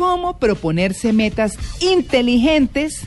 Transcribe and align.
cómo 0.00 0.38
proponerse 0.38 1.12
metas 1.12 1.58
inteligentes 1.80 3.02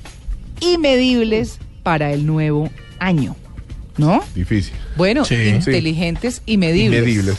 y 0.59 0.77
medibles 0.77 1.57
para 1.81 2.13
el 2.13 2.27
nuevo 2.27 2.69
año. 2.99 3.35
¿No? 3.97 4.23
Difícil. 4.35 4.73
Bueno, 4.95 5.25
Sí. 5.25 5.33
inteligentes 5.33 6.43
y 6.45 6.57
medibles. 6.57 7.01
Medibles. 7.01 7.37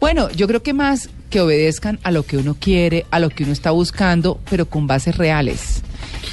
Bueno, 0.00 0.30
yo 0.30 0.46
creo 0.46 0.62
que 0.62 0.72
más 0.72 1.10
que 1.28 1.42
obedezcan 1.42 1.98
a 2.02 2.10
lo 2.10 2.22
que 2.22 2.38
uno 2.38 2.56
quiere, 2.58 3.04
a 3.10 3.18
lo 3.18 3.28
que 3.28 3.44
uno 3.44 3.52
está 3.52 3.72
buscando, 3.72 4.40
pero 4.48 4.64
con 4.70 4.86
bases 4.86 5.18
reales. 5.18 5.82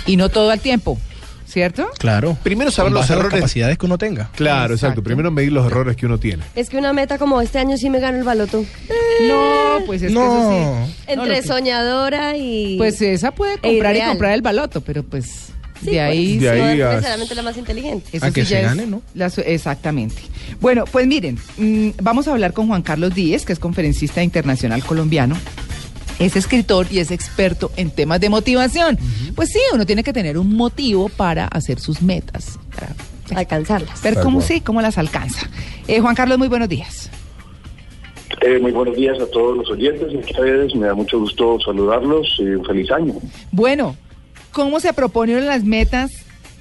Y 0.05 0.15
no 0.15 0.29
todo 0.29 0.49
al 0.49 0.61
tiempo, 0.61 0.97
¿cierto? 1.55 1.87
Claro. 1.97 2.37
Primero 2.43 2.69
saber 2.69 2.91
los 2.91 2.99
a 3.09 3.13
las 3.13 3.17
errores. 3.17 3.39
capacidades 3.39 3.77
que 3.77 3.85
uno 3.85 3.97
tenga. 3.97 4.29
Claro, 4.35 4.73
exacto. 4.73 4.73
Exacto. 4.73 5.03
Primero 5.03 5.31
medir 5.31 5.53
los 5.53 5.65
errores 5.67 5.95
que 5.95 6.05
uno 6.05 6.17
tiene. 6.19 6.43
Es 6.53 6.69
que 6.69 6.75
una 6.75 6.91
meta 6.91 7.17
como 7.17 7.39
este 7.41 7.59
año 7.59 7.77
sí 7.77 7.89
me 7.89 8.01
gano 8.01 8.17
el 8.17 8.25
baloto. 8.25 8.65
No, 9.25 9.79
pues 9.85 10.01
es 10.01 10.09
que 10.09 10.13
No. 10.13 10.81
eso 10.81 10.85
sí. 10.87 10.93
Entre 11.07 11.35
que- 11.35 11.47
soñadora 11.47 12.35
y... 12.35 12.75
Pues 12.77 13.01
esa 13.01 13.31
puede 13.31 13.53
E 13.53 13.59
comprar 13.61 13.95
y 13.95 14.01
comprar 14.01 14.33
el 14.33 14.41
baloto, 14.41 14.81
pero 14.81 15.03
pues 15.03 15.47
Sí, 15.81 15.91
de 15.91 16.01
ahí... 16.01 16.27
pues, 16.37 16.41
De 16.41 16.49
ahí 16.49 16.77
no 16.77 16.85
es 16.89 16.95
necesariamente 16.95 17.35
la 17.35 17.41
más 17.41 17.57
inteligente. 17.57 18.09
Eso 18.17 18.25
A 18.25 18.31
que 18.31 18.41
sí 18.43 18.47
se 18.53 18.61
gane, 18.61 18.85
¿no? 18.85 19.01
la 19.13 19.29
su- 19.29 19.41
exactamente. 19.41 20.15
Bueno, 20.59 20.83
pues 20.91 21.07
miren, 21.07 21.37
mm, 21.57 21.89
vamos 22.01 22.27
a 22.27 22.31
hablar 22.33 22.51
con 22.51 22.67
Juan 22.67 22.81
Carlos 22.81 23.15
Díez, 23.15 23.45
que 23.45 23.53
es 23.53 23.59
conferencista 23.59 24.21
internacional 24.21 24.83
colombiano. 24.83 25.37
Es 26.19 26.35
escritor 26.35 26.87
y 26.91 26.99
es 26.99 27.11
experto 27.11 27.71
en 27.75 27.91
temas 27.91 28.19
de 28.19 28.29
motivación. 28.29 28.97
Pues 29.35 29.49
sí, 29.49 29.59
uno 29.73 29.85
tiene 29.85 30.03
que 30.03 30.13
tener 30.13 30.37
un 30.37 30.55
motivo 30.55 31.09
para 31.09 31.45
hacer 31.47 31.79
sus 31.79 32.01
metas, 32.01 32.57
para 32.75 33.39
Alcanzarlas. 33.39 34.01
ver 34.01 34.19
cómo 34.21 34.41
sí, 34.41 34.61
cómo 34.61 34.81
las 34.81 34.97
alcanza. 34.97 35.49
Eh, 35.87 35.99
Juan 35.99 36.15
Carlos, 36.15 36.37
muy 36.37 36.47
buenos 36.47 36.69
días. 36.69 37.09
Eh, 38.41 38.59
muy 38.59 38.71
buenos 38.71 38.95
días 38.95 39.19
a 39.19 39.25
todos 39.31 39.57
los 39.57 39.69
oyentes 39.71 40.07
y 40.11 40.15
a 40.15 40.19
ustedes. 40.19 40.75
Me 40.75 40.87
da 40.87 40.93
mucho 40.93 41.19
gusto 41.19 41.57
saludarlos 41.65 42.27
y 42.39 42.43
un 42.43 42.65
feliz 42.65 42.91
año. 42.91 43.13
Bueno, 43.51 43.95
¿cómo 44.51 44.79
se 44.79 44.93
proponen 44.93 45.45
las 45.47 45.63
metas 45.63 46.11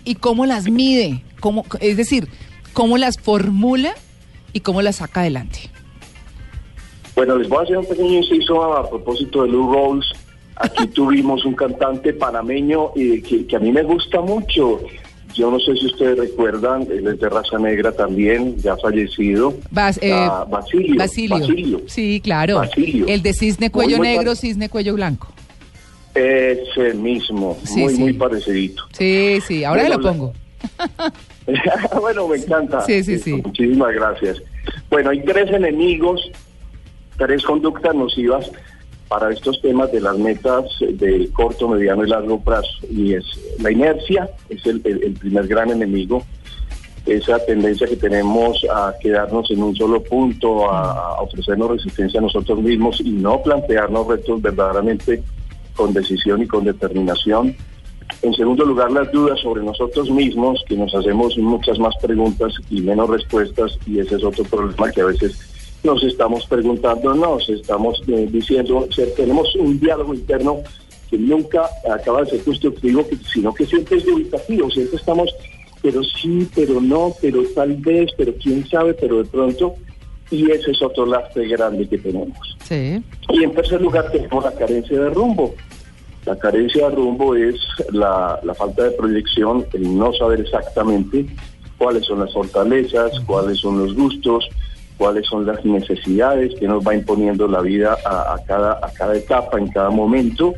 y 0.04 0.14
cómo 0.16 0.46
las 0.46 0.64
mide? 0.68 1.22
¿Cómo, 1.40 1.64
es 1.80 1.96
decir, 1.96 2.28
¿cómo 2.72 2.96
las 2.98 3.18
formula 3.18 3.94
y 4.52 4.60
cómo 4.60 4.82
las 4.82 4.96
saca 4.96 5.20
adelante? 5.20 5.70
Bueno, 7.16 7.36
les 7.36 7.48
voy 7.48 7.58
a 7.58 7.62
hacer 7.62 7.78
un 7.78 7.86
pequeño 7.86 8.14
inciso 8.18 8.62
a 8.74 8.88
propósito 8.88 9.42
de 9.42 9.48
Lou 9.50 9.72
Rawls. 9.72 10.06
Aquí 10.56 10.86
tuvimos 10.94 11.44
un 11.44 11.54
cantante 11.54 12.12
panameño 12.12 12.90
eh, 12.96 13.22
que, 13.22 13.46
que 13.46 13.56
a 13.56 13.58
mí 13.60 13.70
me 13.72 13.82
gusta 13.82 14.20
mucho. 14.20 14.80
Yo 15.34 15.50
no 15.50 15.58
sé 15.58 15.74
si 15.76 15.86
ustedes 15.86 16.16
recuerdan, 16.16 16.82
él 16.90 17.08
es 17.08 17.18
de 17.18 17.28
raza 17.28 17.58
negra 17.58 17.90
también, 17.90 18.56
ya 18.58 18.76
fallecido. 18.76 19.54
Bas- 19.72 19.98
eh, 20.00 20.12
Ah, 20.12 20.46
Basilio, 20.48 20.94
Basilio. 20.96 21.38
Basilio. 21.40 21.80
Sí, 21.86 22.20
claro. 22.22 22.58
Basilio. 22.58 23.06
El 23.08 23.20
de 23.22 23.32
cisne 23.32 23.70
cuello 23.70 23.96
muy 23.98 24.06
negro, 24.08 24.36
cisne 24.36 24.68
cuello 24.68 24.94
blanco. 24.94 25.28
Ese 26.14 26.94
mismo, 26.94 27.58
Sí, 27.64 27.80
muy, 27.80 27.94
sí. 27.94 28.00
muy 28.00 28.12
parecidito. 28.12 28.84
Sí, 28.92 29.40
sí, 29.44 29.64
ahora 29.64 29.82
Bueno, 29.82 29.96
lo 29.96 30.02
pongo. 30.08 30.32
bueno, 32.00 32.28
me 32.28 32.36
encanta. 32.36 32.80
Sí, 32.82 33.02
sí, 33.02 33.18
sí. 33.18 33.32
Muchísimas 33.44 33.92
gracias. 33.92 34.40
Bueno, 34.88 35.10
hay 35.10 35.20
tres 35.24 35.50
enemigos, 35.50 36.30
tres 37.18 37.44
conductas 37.44 37.94
nocivas 37.94 38.50
para 39.08 39.32
estos 39.32 39.60
temas 39.60 39.92
de 39.92 40.00
las 40.00 40.18
metas 40.18 40.64
de 40.80 41.28
corto, 41.32 41.68
mediano 41.68 42.04
y 42.04 42.08
largo 42.08 42.40
plazo. 42.40 42.68
Y 42.90 43.14
es 43.14 43.24
la 43.60 43.70
inercia, 43.70 44.28
es 44.48 44.64
el, 44.66 44.80
el- 44.84 45.12
primer 45.14 45.46
gran 45.46 45.70
enemigo. 45.70 46.22
Esa 47.06 47.38
tendencia 47.44 47.86
que 47.86 47.96
tenemos 47.96 48.64
a 48.74 48.94
quedarnos 48.98 49.50
en 49.50 49.62
un 49.62 49.76
solo 49.76 50.02
punto, 50.02 50.70
a 50.70 51.20
ofrecernos 51.20 51.70
resistencia 51.72 52.18
a 52.18 52.22
nosotros 52.22 52.60
mismos 52.60 52.98
y 53.00 53.10
no 53.10 53.42
plantearnos 53.42 54.06
retos 54.06 54.40
verdaderamente 54.40 55.22
con 55.76 55.92
decisión 55.92 56.42
y 56.42 56.46
con 56.46 56.64
determinación. 56.64 57.54
En 58.22 58.32
segundo 58.32 58.64
lugar, 58.64 58.90
las 58.90 59.12
dudas 59.12 59.38
sobre 59.40 59.62
nosotros 59.62 60.10
mismos, 60.10 60.64
que 60.66 60.76
nos 60.76 60.94
hacemos 60.94 61.36
muchas 61.36 61.78
más 61.78 61.94
preguntas 62.00 62.54
y 62.70 62.80
menos 62.80 63.10
respuestas, 63.10 63.78
y 63.86 63.98
ese 63.98 64.16
es 64.16 64.24
otro 64.24 64.44
problema 64.44 64.90
que 64.90 65.02
a 65.02 65.06
veces 65.06 65.53
nos 65.84 66.02
estamos 66.02 66.46
preguntando, 66.46 67.14
nos 67.14 67.48
estamos 67.48 68.02
eh, 68.08 68.26
diciendo, 68.30 68.86
o 68.88 68.92
sea, 68.92 69.06
tenemos 69.14 69.54
un 69.56 69.78
diálogo 69.78 70.14
interno 70.14 70.62
que 71.10 71.18
nunca 71.18 71.68
acaba 71.92 72.22
de 72.22 72.30
ser 72.30 72.44
constructivo, 72.44 73.06
sino 73.32 73.54
que 73.54 73.66
siempre 73.66 73.98
es 73.98 74.06
dubitativo, 74.06 74.70
siempre 74.70 74.96
estamos, 74.96 75.34
pero 75.82 76.02
sí, 76.02 76.48
pero 76.54 76.80
no, 76.80 77.14
pero 77.20 77.42
tal 77.54 77.74
vez, 77.76 78.10
pero 78.16 78.34
quién 78.42 78.66
sabe, 78.66 78.94
pero 78.94 79.18
de 79.22 79.28
pronto, 79.28 79.74
y 80.30 80.50
ese 80.50 80.70
es 80.70 80.82
otro 80.82 81.04
lastre 81.04 81.46
grande 81.46 81.86
que 81.86 81.98
tenemos. 81.98 82.56
Sí. 82.64 83.02
Y 83.28 83.44
en 83.44 83.52
tercer 83.52 83.82
lugar 83.82 84.10
tenemos 84.10 84.42
la 84.42 84.52
carencia 84.52 84.98
de 84.98 85.10
rumbo. 85.10 85.54
La 86.24 86.38
carencia 86.38 86.88
de 86.88 86.96
rumbo 86.96 87.36
es 87.36 87.56
la, 87.92 88.40
la 88.42 88.54
falta 88.54 88.84
de 88.84 88.92
proyección, 88.92 89.66
el 89.74 89.98
no 89.98 90.14
saber 90.14 90.40
exactamente 90.40 91.26
cuáles 91.76 92.06
son 92.06 92.20
las 92.20 92.32
fortalezas, 92.32 93.20
cuáles 93.26 93.58
son 93.58 93.78
los 93.78 93.94
gustos, 93.94 94.48
cuáles 94.96 95.26
son 95.26 95.46
las 95.46 95.64
necesidades 95.64 96.52
que 96.58 96.68
nos 96.68 96.86
va 96.86 96.94
imponiendo 96.94 97.48
la 97.48 97.60
vida 97.60 97.96
a, 98.04 98.36
cada, 98.46 99.16
etapa, 99.16 99.58
en 99.58 99.68
cada 99.68 99.90
momento, 99.90 100.54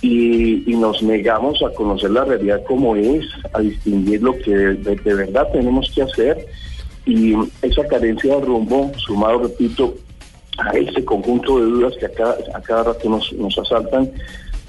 y, 0.00 0.64
nos 0.76 1.02
negamos 1.02 1.60
a 1.62 1.74
conocer 1.74 2.10
la 2.10 2.24
realidad 2.24 2.62
como 2.66 2.94
es, 2.94 3.26
a 3.52 3.60
distinguir 3.60 4.22
lo 4.22 4.38
que 4.38 4.50
de, 4.50 5.14
verdad 5.14 5.48
tenemos 5.52 5.90
que 5.94 6.02
hacer, 6.02 6.46
y 7.04 7.34
esa 7.62 7.86
carencia 7.88 8.36
de 8.36 8.44
rumbo, 8.44 8.92
sumado, 8.96 9.40
repito, 9.40 9.94
a 10.58 10.70
ese 10.70 11.04
conjunto 11.04 11.58
de 11.58 11.66
dudas 11.66 11.94
que 11.98 12.06
a 12.06 12.60
cada, 12.60 12.82
rato 12.84 13.08
nos 13.08 13.58
asaltan, 13.58 14.10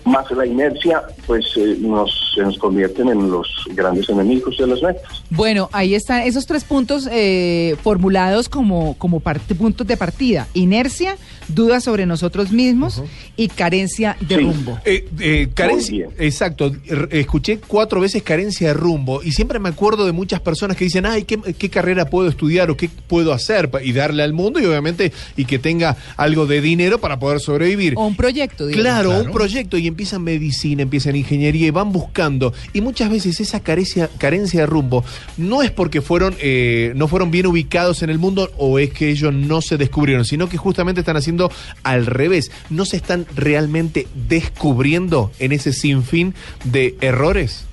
más 0.09 0.29
la 0.31 0.45
inercia, 0.45 1.03
pues 1.27 1.45
eh, 1.55 1.77
nos, 1.79 2.11
se 2.35 2.41
nos 2.41 2.57
convierten 2.57 3.09
en 3.09 3.29
los 3.29 3.47
grandes 3.71 4.09
enemigos 4.09 4.57
de 4.57 4.67
las 4.67 4.81
metas. 4.81 5.23
Bueno, 5.29 5.69
ahí 5.71 5.95
están 5.95 6.21
esos 6.23 6.45
tres 6.45 6.63
puntos 6.63 7.07
eh, 7.11 7.75
formulados 7.83 8.49
como, 8.49 8.97
como 8.97 9.19
parte- 9.19 9.55
puntos 9.55 9.85
de 9.87 9.97
partida. 9.97 10.47
Inercia, 10.53 11.15
dudas 11.47 11.83
sobre 11.83 12.05
nosotros 12.05 12.51
mismos 12.51 13.01
y 13.37 13.47
carencia 13.47 14.17
de 14.21 14.35
Sí. 14.37 14.41
rumbo. 14.41 14.79
Eh, 14.85 15.07
eh, 15.19 15.49
carencia, 15.53 16.07
exacto. 16.17 16.71
Escuché 17.11 17.59
cuatro 17.59 17.99
veces 18.01 18.23
carencia 18.23 18.67
de 18.69 18.73
rumbo 18.73 19.21
y 19.23 19.31
siempre 19.31 19.59
me 19.59 19.69
acuerdo 19.69 20.05
de 20.05 20.11
muchas 20.11 20.39
personas 20.41 20.77
que 20.77 20.85
dicen, 20.85 21.05
ay, 21.05 21.23
¿qué, 21.23 21.37
qué 21.57 21.69
carrera 21.69 22.09
puedo 22.09 22.29
estudiar 22.29 22.69
o 22.71 22.77
qué 22.77 22.89
puedo 23.07 23.33
hacer 23.33 23.69
y 23.83 23.91
darle 23.93 24.23
al 24.23 24.33
mundo 24.33 24.59
y 24.59 24.65
obviamente 24.65 25.11
y 25.37 25.45
que 25.45 25.59
tenga 25.59 25.95
algo 26.17 26.45
de 26.45 26.61
dinero 26.61 26.99
para 26.99 27.19
poder 27.19 27.39
sobrevivir. 27.39 27.93
O 27.97 28.05
un 28.05 28.15
proyecto, 28.15 28.65
digamos. 28.67 28.83
Claro, 28.83 29.09
Claro. 29.09 29.25
un 29.25 29.31
proyecto 29.31 29.77
y 29.77 29.87
empiezan 29.99 30.23
medicina, 30.23 30.83
empiezan 30.83 31.17
ingeniería 31.17 31.67
y 31.67 31.71
van 31.71 31.91
buscando. 31.91 32.53
Y 32.71 32.79
muchas 32.79 33.09
veces 33.09 33.41
esa 33.41 33.59
carencia, 33.59 34.09
carencia 34.17 34.61
de 34.61 34.65
rumbo 34.65 35.03
no 35.35 35.61
es 35.61 35.71
porque 35.71 35.99
fueron, 35.99 36.35
eh, 36.39 36.93
no 36.95 37.09
fueron 37.09 37.31
bien 37.31 37.47
ubicados 37.47 38.01
en 38.01 38.09
el 38.09 38.17
mundo 38.17 38.49
o 38.57 38.79
es 38.79 38.93
que 38.93 39.09
ellos 39.09 39.33
no 39.33 39.61
se 39.61 39.75
descubrieron, 39.75 40.23
sino 40.23 40.47
que 40.47 40.55
justamente 40.55 41.01
están 41.01 41.17
haciendo 41.17 41.51
al 41.83 42.05
revés. 42.05 42.49
No 42.69 42.85
se 42.85 42.95
están 42.95 43.25
realmente 43.35 44.07
descubriendo 44.29 45.31
en 45.37 45.51
ese 45.51 45.73
sinfín 45.73 46.33
de 46.63 46.95
errores. 47.01 47.65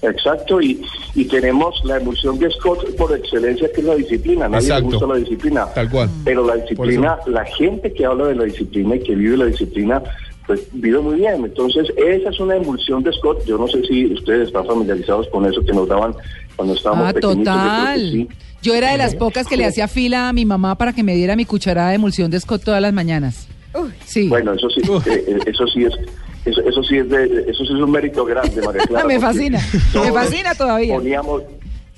Exacto, 0.00 0.60
y, 0.60 0.80
y 1.16 1.24
tenemos 1.24 1.74
la 1.84 1.96
emulsión 1.96 2.38
de 2.38 2.48
Scott 2.52 2.94
por 2.94 3.12
excelencia, 3.16 3.68
que 3.74 3.80
es 3.80 3.86
la 3.86 3.96
disciplina. 3.96 4.48
Nadie 4.48 4.68
Exacto. 4.68 4.90
le 4.90 4.96
gusta 4.96 5.12
la 5.12 5.18
disciplina. 5.18 5.66
Tal 5.74 5.90
cual. 5.90 6.08
Pero 6.24 6.46
la 6.46 6.54
disciplina, 6.54 7.18
la 7.26 7.44
gente 7.44 7.92
que 7.92 8.04
habla 8.04 8.26
de 8.26 8.36
la 8.36 8.44
disciplina 8.44 8.94
y 8.94 9.00
que 9.00 9.16
vive 9.16 9.36
la 9.36 9.46
disciplina, 9.46 10.00
pues 10.48 10.62
vive 10.72 10.98
muy 10.98 11.14
bien. 11.16 11.44
Entonces, 11.44 11.86
esa 11.96 12.30
es 12.30 12.40
una 12.40 12.56
emulsión 12.56 13.04
de 13.04 13.12
Scott. 13.12 13.44
Yo 13.46 13.56
no 13.56 13.68
sé 13.68 13.84
si 13.86 14.06
ustedes 14.12 14.48
están 14.48 14.66
familiarizados 14.66 15.28
con 15.28 15.46
eso 15.46 15.60
que 15.64 15.72
nos 15.72 15.86
daban 15.86 16.12
cuando 16.56 16.74
estábamos 16.74 17.08
Ah, 17.08 17.12
pequeñitos. 17.12 17.44
yo 17.44 17.52
creo 17.52 17.62
que 17.62 17.78
total. 17.78 18.10
sí. 18.10 18.28
Yo 18.60 18.74
era 18.74 18.90
de 18.90 18.98
las 18.98 19.14
pocas 19.14 19.46
que 19.46 19.56
le 19.56 19.64
hacía 19.66 19.86
fila 19.86 20.28
a 20.28 20.32
mi 20.32 20.44
mamá 20.44 20.74
para 20.76 20.92
que 20.92 21.04
me 21.04 21.14
diera 21.14 21.36
mi 21.36 21.44
cucharada 21.44 21.90
de 21.90 21.94
emulsión 21.94 22.28
de 22.32 22.40
Scott 22.40 22.64
todas 22.64 22.82
las 22.82 22.92
mañanas. 22.92 23.46
Sí. 24.04 24.28
Bueno, 24.28 24.54
eso 24.54 24.68
sí, 24.70 24.80
eh, 25.06 25.24
eh, 25.28 25.38
eso 25.46 25.64
sí 25.68 25.84
es, 25.84 25.92
eso, 26.44 26.60
eso 26.62 26.82
sí 26.82 26.96
es 26.96 27.08
de, 27.08 27.24
eso 27.46 27.64
sí 27.64 27.72
es 27.74 27.80
un 27.80 27.90
mérito 27.92 28.24
grande, 28.24 28.60
María 28.60 28.82
Clara. 28.86 29.04
Me 29.06 29.20
fascina, 29.20 29.60
me 29.94 30.10
fascina 30.12 30.54
todavía. 30.56 30.94
Poníamos, 30.96 31.42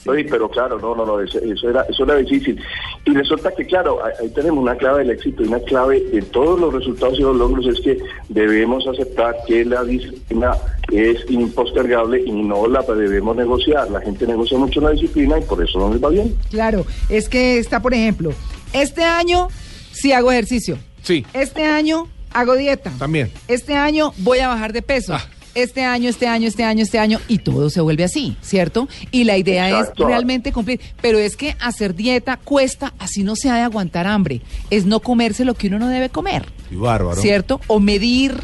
oye, 0.07 0.25
pero 0.29 0.51
claro, 0.51 0.79
no, 0.79 0.95
no, 0.95 1.07
no, 1.07 1.21
eso, 1.21 1.39
eso 1.39 1.71
era, 1.71 1.83
eso 1.89 2.05
era 2.05 2.17
difícil. 2.17 2.61
Y 3.07 3.13
resulta 3.13 3.51
que, 3.53 3.65
claro, 3.65 3.99
ahí, 4.05 4.29
tenemos 4.31 4.63
una 4.63 4.77
clave 4.77 5.01
del 5.01 5.11
éxito 5.11 5.43
y 5.43 5.49
una 5.49 5.61
clave 5.61 6.01
de 6.01 6.23
todos 6.23 6.61
los 6.61 6.73
resultados 6.73 7.19
y 7.19 7.23
los 7.23 7.37
logros 7.37 7.67
es 7.67 7.81
que 7.81 7.99
debemos 8.29 8.87
aceptar 8.87 9.35
que 9.47 9.65
la 9.65 9.85
disciplina 9.85 10.53
es 10.93 11.19
impostergable 11.31 12.23
y 12.25 12.31
no 12.31 12.67
la 12.69 12.83
debemos 12.83 13.37
negociar. 13.37 13.91
La 13.91 14.01
gente 14.01 14.27
negocia 14.27 14.59
mucho 14.59 14.81
la 14.81 14.91
disciplina 14.91 15.39
y 15.39 15.43
por 15.43 15.63
eso 15.63 15.79
no 15.79 15.93
les 15.93 16.03
va 16.03 16.11
bien. 16.11 16.37
Claro, 16.51 16.85
es 17.09 17.29
que 17.29 17.59
está, 17.59 17.81
por 17.81 17.95
ejemplo, 17.95 18.33
este 18.73 19.03
año 19.03 19.49
sí 19.93 20.13
hago 20.13 20.31
ejercicio. 20.31 20.79
Sí. 21.03 21.25
Este 21.33 21.65
año 21.65 22.07
hago 22.33 22.55
dieta. 22.55 22.93
También. 22.99 23.31
Este 23.49 23.75
año 23.75 24.13
voy 24.19 24.39
a 24.41 24.49
bajar 24.49 24.73
de 24.73 24.83
peso. 24.83 25.15
Ah. 25.15 25.25
Este 25.55 25.83
año, 25.85 26.09
este 26.09 26.27
año, 26.27 26.47
este 26.49 26.65
año, 26.65 26.83
este 26.83 26.99
año, 26.99 27.19
y 27.29 27.39
todo 27.39 27.71
se 27.71 27.81
vuelve 27.81 28.05
así, 28.05 28.37
¿cierto? 28.41 28.89
Y 29.11 29.25
la 29.25 29.37
idea 29.37 29.69
Exacto. 29.69 30.05
es 30.05 30.09
realmente 30.09 30.53
cumplir. 30.53 30.81
Pero 31.01 31.19
es 31.19 31.37
que 31.37 31.57
hacer 31.61 31.95
dieta 31.95 32.37
cuesta, 32.37 32.95
así 32.99 33.23
no 33.23 33.37
se 33.37 33.51
ha 33.51 33.55
de 33.57 33.63
aguantar 33.63 34.07
hambre. 34.07 34.41
Es 34.71 34.87
no 34.87 35.01
comerse 35.01 35.45
lo 35.45 35.55
que 35.55 35.67
uno 35.69 35.79
no 35.79 35.89
debe 35.89 36.09
comer, 36.09 36.47
Y 36.71 36.77
bárbaro. 36.77 37.21
¿cierto? 37.21 37.61
O 37.67 37.81
medir 37.81 38.35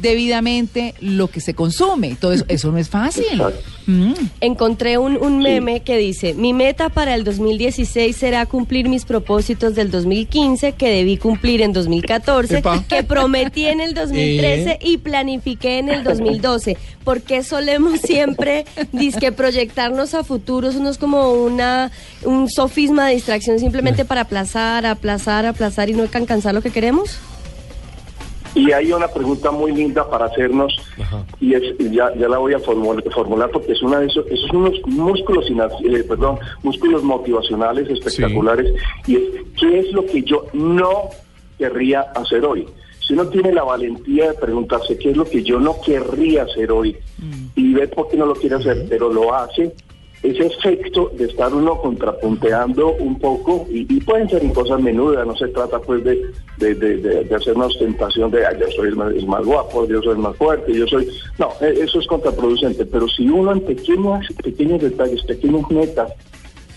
debidamente 0.00 0.94
lo 1.00 1.28
que 1.28 1.40
se 1.40 1.54
consume. 1.54 2.16
Todo 2.20 2.32
eso, 2.32 2.44
eso 2.48 2.72
no 2.72 2.78
es 2.78 2.88
fácil. 2.88 3.42
Mm. 3.86 4.12
Encontré 4.40 4.98
un, 4.98 5.16
un 5.16 5.38
meme 5.38 5.80
que 5.80 5.96
dice, 5.96 6.34
mi 6.34 6.52
meta 6.52 6.88
para 6.88 7.14
el 7.14 7.24
2016 7.24 8.16
será 8.16 8.46
cumplir 8.46 8.88
mis 8.88 9.04
propósitos 9.04 9.74
del 9.74 9.90
2015 9.90 10.72
que 10.72 10.88
debí 10.88 11.16
cumplir 11.16 11.62
en 11.62 11.72
2014, 11.72 12.58
Epa. 12.58 12.84
que 12.88 13.02
prometí 13.02 13.66
en 13.66 13.80
el 13.80 13.94
2013 13.94 14.78
y 14.82 14.98
planifiqué 14.98 15.78
en 15.78 15.88
el 15.90 16.04
2012. 16.04 16.76
¿Por 17.04 17.22
qué 17.22 17.42
solemos 17.42 18.00
siempre 18.00 18.64
disque 18.92 19.32
proyectarnos 19.32 20.14
a 20.14 20.24
futuros? 20.24 20.74
Es 20.74 20.98
como 20.98 21.32
una, 21.32 21.90
un 22.24 22.48
sofisma 22.48 23.08
de 23.08 23.14
distracción 23.14 23.58
simplemente 23.58 24.04
para 24.04 24.22
aplazar, 24.22 24.86
aplazar, 24.86 25.46
aplazar 25.46 25.90
y 25.90 25.94
no 25.94 26.02
alcanzar 26.02 26.54
lo 26.54 26.62
que 26.62 26.70
queremos. 26.70 27.18
Y 28.54 28.70
hay 28.72 28.92
una 28.92 29.08
pregunta 29.08 29.50
muy 29.50 29.72
linda 29.72 30.08
para 30.08 30.26
hacernos, 30.26 30.76
Ajá. 31.00 31.24
y 31.40 31.54
es, 31.54 31.62
ya, 31.90 32.14
ya 32.14 32.28
la 32.28 32.38
voy 32.38 32.54
a 32.54 32.58
formul- 32.60 33.02
formular 33.12 33.50
porque 33.50 33.72
es 33.72 33.82
una 33.82 33.98
de 34.00 34.06
esos, 34.06 34.24
esos 34.28 34.48
son 34.48 34.56
unos 34.58 34.80
músculos, 34.86 35.46
eh, 35.50 36.04
perdón, 36.08 36.38
músculos 36.62 37.02
motivacionales 37.02 37.88
espectaculares, 37.90 38.72
y 39.06 39.16
es, 39.16 39.22
¿qué 39.58 39.80
es 39.80 39.92
lo 39.92 40.06
que 40.06 40.22
yo 40.22 40.46
no 40.52 41.08
querría 41.58 42.02
hacer 42.14 42.44
hoy? 42.44 42.66
Si 43.00 43.12
uno 43.12 43.26
tiene 43.26 43.52
la 43.52 43.64
valentía 43.64 44.28
de 44.30 44.34
preguntarse 44.38 44.96
qué 44.98 45.10
es 45.10 45.16
lo 45.16 45.24
que 45.24 45.42
yo 45.42 45.58
no 45.60 45.76
querría 45.84 46.44
hacer 46.44 46.70
hoy, 46.70 46.96
y 47.56 47.74
ver 47.74 47.90
por 47.90 48.08
qué 48.08 48.16
no 48.16 48.26
lo 48.26 48.34
quiere 48.34 48.54
hacer, 48.56 48.86
pero 48.88 49.12
lo 49.12 49.34
hace, 49.34 49.72
ese 50.24 50.46
efecto 50.46 51.10
de 51.16 51.26
estar 51.26 51.52
uno 51.54 51.78
contrapunteando 51.80 52.94
un 52.94 53.18
poco, 53.18 53.66
y, 53.70 54.00
pueden 54.00 54.28
ser 54.28 54.42
cosas 54.52 54.80
menudas, 54.80 55.26
no 55.26 55.36
se 55.36 55.48
trata 55.48 55.78
pues 55.80 56.02
de, 56.02 56.20
de, 56.58 56.74
de- 56.74 57.34
hacer 57.34 57.54
una 57.54 57.66
ostentación 57.66 58.30
de, 58.30 58.46
"Ay, 58.46 58.56
yo 58.60 58.66
soy 58.74 58.88
el 58.88 58.96
más, 58.96 59.12
el 59.14 59.26
más 59.26 59.44
guapo, 59.44 59.86
yo 59.86 60.00
soy 60.02 60.12
el 60.12 60.18
más 60.18 60.36
fuerte, 60.36 60.72
yo 60.72 60.86
soy... 60.86 61.08
No, 61.38 61.48
eh, 61.60 61.74
eso 61.80 61.98
es 62.00 62.06
contraproducente, 62.06 62.86
pero 62.86 63.06
si 63.08 63.28
uno 63.28 63.52
en 63.52 63.60
pequeños, 63.60 64.26
pequeños 64.42 64.80
detalles, 64.80 65.22
pequeñas 65.24 65.70
metas, 65.70 66.12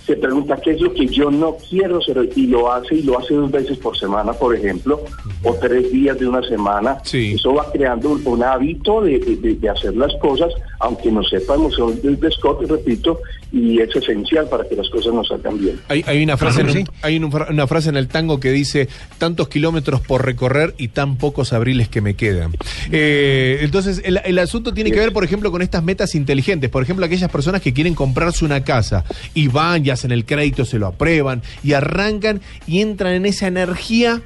se 0.07 0.15
pregunta 0.15 0.57
qué 0.63 0.71
es 0.71 0.81
lo 0.81 0.91
que 0.93 1.05
yo 1.07 1.29
no 1.29 1.57
quiero 1.69 1.99
hacer 1.99 2.17
hoy, 2.17 2.31
y 2.35 2.47
lo 2.47 2.71
hace 2.71 2.95
y 2.95 3.03
lo 3.03 3.19
hace 3.19 3.35
dos 3.35 3.51
veces 3.51 3.77
por 3.77 3.95
semana, 3.95 4.33
por 4.33 4.55
ejemplo, 4.55 5.01
o 5.43 5.53
tres 5.55 5.91
días 5.91 6.17
de 6.17 6.27
una 6.27 6.41
semana. 6.41 6.97
Sí. 7.03 7.33
Eso 7.35 7.53
va 7.53 7.69
creando 7.71 8.09
un, 8.11 8.21
un 8.25 8.41
hábito 8.41 9.01
de, 9.01 9.19
de- 9.19 9.67
hacer 9.69 9.93
las 9.97 10.13
cosas, 10.21 10.49
aunque 10.79 11.11
no 11.11 11.21
sepamos 11.23 11.73
son 11.75 12.01
de, 12.01 12.15
de 12.15 12.31
Scott, 12.31 12.63
repito, 12.69 13.19
y 13.51 13.79
es 13.81 13.93
esencial 13.95 14.47
para 14.47 14.63
que 14.67 14.75
las 14.77 14.89
cosas 14.89 15.13
nos 15.13 15.27
salgan 15.27 15.59
bien. 15.59 15.77
Hay, 15.89 16.03
hay 16.07 16.23
una 16.23 16.37
frase 16.37 16.61
en 16.61 16.71
Sí. 16.71 16.77
un- 16.79 16.89
hay 17.01 17.17
un 17.17 17.29
fra- 17.31 17.47
una 17.49 17.67
frase 17.67 17.89
en 17.89 17.97
el 17.97 18.07
tango 18.07 18.39
que 18.39 18.51
dice 18.51 18.87
tantos 19.17 19.49
kilómetros 19.49 19.99
por 20.01 20.23
recorrer 20.25 20.73
y 20.77 20.87
tan 20.87 21.17
pocos 21.17 21.51
abriles 21.51 21.89
que 21.89 21.99
me 21.99 22.13
quedan. 22.15 22.51
Eh, 22.91 23.59
entonces, 23.61 24.01
el, 24.05 24.21
el 24.23 24.39
asunto 24.39 24.73
tiene 24.73 24.91
que 24.91 24.99
ver, 24.99 25.11
por 25.11 25.23
ejemplo, 25.25 25.51
con 25.51 25.61
estas 25.61 25.83
metas 25.83 26.15
inteligentes. 26.15 26.69
Por 26.69 26.81
ejemplo, 26.83 27.05
aquellas 27.05 27.29
personas 27.29 27.61
que 27.61 27.73
quieren 27.73 27.93
comprarse 27.93 28.45
una 28.45 28.63
casa 28.63 29.03
y 29.33 29.47
van 29.49 29.85
y 29.85 29.89
hacen 29.99 30.11
el 30.11 30.25
crédito, 30.25 30.65
se 30.65 30.79
lo 30.79 30.87
aprueban 30.87 31.41
y 31.63 31.73
arrancan 31.73 32.41
y 32.65 32.81
entran 32.81 33.13
en 33.13 33.25
esa 33.25 33.47
energía 33.47 34.21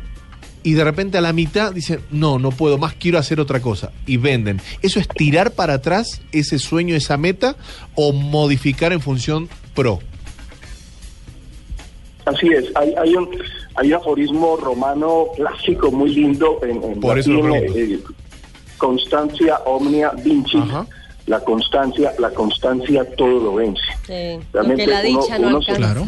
y 0.64 0.74
de 0.74 0.84
repente 0.84 1.18
a 1.18 1.22
la 1.22 1.34
mitad 1.34 1.74
dicen, 1.74 2.02
no, 2.12 2.38
no 2.38 2.52
puedo 2.52 2.78
más, 2.78 2.94
quiero 2.94 3.18
hacer 3.18 3.40
otra 3.40 3.62
cosa. 3.62 3.92
Y 4.06 4.18
venden. 4.18 4.62
¿Eso 4.82 5.00
es 5.00 5.08
tirar 5.08 5.52
para 5.52 5.76
atrás 5.76 6.22
ese 6.32 6.60
sueño, 6.60 6.96
esa 6.96 7.18
meta 7.18 7.56
o 7.96 8.14
modificar 8.14 8.94
en 8.94 9.02
función 9.02 9.50
pro? 9.74 10.00
Así 12.26 12.48
es, 12.50 12.66
hay, 12.76 12.94
hay 13.02 13.16
un 13.16 13.30
hay 13.76 13.88
un 13.88 13.94
aforismo 13.94 14.58
romano 14.58 15.28
clásico 15.36 15.92
muy 15.92 16.14
lindo 16.14 16.60
en, 16.62 16.84
en 16.84 17.00
Por 17.00 17.18
eso 17.18 17.32
lo 17.32 17.56
eh, 17.56 18.00
constancia 18.78 19.58
omnia 19.66 20.12
vincit. 20.24 20.62
Ajá. 20.62 20.86
La 21.28 21.40
constancia, 21.40 22.14
la 22.20 22.32
constancia 22.32 23.06
todo 23.16 23.40
lo 23.40 23.56
vence. 23.56 23.82
Sí, 24.08 24.40
Realmente 24.54 24.84
porque 24.84 24.88
la 24.88 25.00
uno- 25.10 25.22
dicha 25.22 25.40
no 25.40 25.48
uno 25.48 25.62
se-. 25.62 25.74
Claro. 25.74 26.08